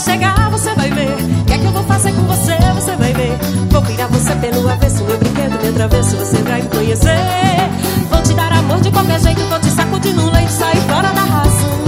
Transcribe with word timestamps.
chegar, 0.00 0.50
você 0.50 0.74
vai 0.74 0.90
ver. 0.90 1.10
O 1.40 1.44
que 1.44 1.52
é 1.52 1.58
que 1.58 1.64
eu 1.64 1.72
vou 1.72 1.84
fazer 1.84 2.12
com 2.12 2.22
você, 2.22 2.56
você 2.74 2.96
vai 2.96 3.12
ver. 3.12 3.36
Vou 3.70 3.82
virar 3.82 4.06
você 4.06 4.34
pelo 4.36 4.68
avesso, 4.68 5.04
meu 5.04 5.18
brinquedo, 5.18 5.60
meu 5.60 5.70
atravesso, 5.70 6.16
você 6.16 6.36
vai 6.38 6.62
me 6.62 6.68
conhecer. 6.68 7.18
Vou 8.08 8.22
te 8.22 8.32
dar 8.34 8.52
amor 8.52 8.80
de 8.80 8.90
qualquer 8.90 9.20
jeito, 9.20 9.40
vou 9.42 9.60
te 9.60 9.70
sacudir 9.70 10.14
no 10.14 10.30
leite, 10.30 10.52
sair 10.52 10.80
fora 10.88 11.12
da 11.12 11.20
razão. 11.20 11.80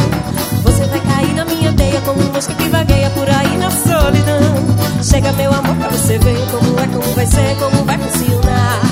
Você 0.65 0.85
vai 0.85 1.01
cair 1.01 1.35
na 1.35 1.45
minha 1.45 1.73
teia 1.73 2.01
como 2.03 2.23
mosca 2.33 2.55
que 2.55 2.69
vagueia 2.69 3.11
por 3.11 3.29
aí 3.29 3.57
na 3.57 3.71
solidão. 3.71 5.03
Chega, 5.03 5.33
meu 5.33 5.53
amor, 5.53 5.75
pra 5.77 5.89
você 5.89 6.19
ver 6.19 6.39
como 6.51 6.81
é, 6.81 6.87
como 6.87 7.15
vai 7.15 7.27
ser, 7.27 7.57
como 7.59 7.85
vai 7.85 7.99
funcionar. 7.99 8.92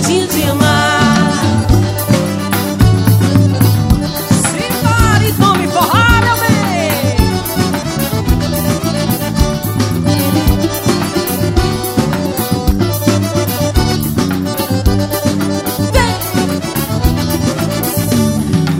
É 0.00 0.06
meu 0.06 0.08
jeitinho 0.08 0.26
de 0.28 0.42
amar. 0.44 1.40
Simbora 4.50 5.24
e 5.24 5.32
vamos 5.32 5.72
forrar, 5.72 6.22
meu 6.22 6.36
bem. 6.36 6.50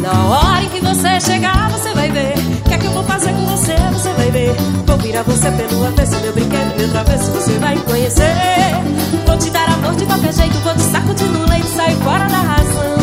Na 0.01 0.25
hora 0.25 0.65
em 0.65 0.69
que 0.69 0.81
você 0.81 1.21
chegar, 1.21 1.71
você 1.71 1.93
vai 1.95 2.11
ver. 2.11 2.35
O 2.35 2.69
que 2.69 2.75
é 2.75 2.79
que 2.79 2.87
eu 2.87 2.93
vou 2.93 3.05
fazer 3.05 3.33
com 3.33 3.47
você? 3.47 3.77
Você 3.93 4.13
vai 4.15 4.31
ver. 4.31 4.55
Vou 4.87 4.97
virar 4.99 5.23
você 5.23 5.51
pelo 5.51 5.87
avesso, 5.87 6.21
meu 6.21 6.33
brinquedo, 6.33 6.77
meu 6.77 6.91
travesso. 6.91 7.31
Você 7.33 7.59
vai 7.59 7.77
conhecer. 7.79 8.50
Sacudir 11.01 11.29
no 11.29 11.47
leite, 11.49 11.69
sair 11.69 11.97
fora 11.97 12.27
da 12.29 12.39
razão. 12.39 12.99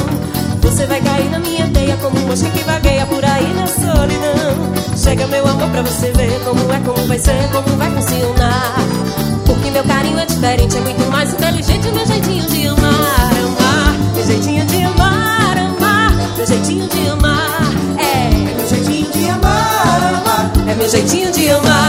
Você 0.61 0.85
vai 0.85 1.01
cair 1.01 1.29
na 1.29 1.39
minha 1.39 1.67
teia 1.69 1.97
como 1.97 2.19
um 2.19 2.27
mosca 2.27 2.49
que 2.49 2.63
vagueia 2.63 3.05
por 3.05 3.23
aí 3.23 3.53
na 3.53 3.67
solidão. 3.67 4.95
Chega, 4.95 5.27
meu 5.27 5.47
amor, 5.47 5.69
pra 5.69 5.81
você 5.81 6.11
ver 6.11 6.39
como 6.43 6.71
é, 6.71 6.79
como 6.79 7.07
vai 7.07 7.19
ser, 7.19 7.49
como 7.51 7.77
vai 7.77 7.89
funcionar. 7.91 8.75
Porque 9.45 9.71
meu 9.71 9.83
carinho 9.83 10.19
é 10.19 10.25
diferente, 10.25 10.77
é 10.77 10.81
muito 10.81 11.11
mais 11.11 11.33
inteligente 11.33 11.87
o 11.87 11.93
meu 11.93 12.05
jeitinho 12.05 12.45
de 12.47 12.67
amar, 12.67 13.31
amar. 13.45 13.95
Meu 14.13 14.25
jeitinho 14.25 14.65
de 14.65 14.83
amar, 14.83 15.57
amar. 15.57 16.13
Meu 16.35 16.45
jeitinho 16.45 16.87
de 16.87 17.07
amar, 17.09 17.61
é. 17.97 18.51
É 18.51 18.55
meu 18.55 18.67
jeitinho 18.67 19.11
de 19.11 19.29
amar, 19.29 20.13
amar. 20.13 20.51
É 20.67 20.75
meu 20.75 20.89
jeitinho 20.89 21.31
de 21.31 21.49
amar. 21.49 21.86